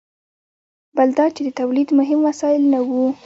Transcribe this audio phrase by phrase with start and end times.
[0.97, 3.05] بل دا چې د تولید مهم وسایل نه وو.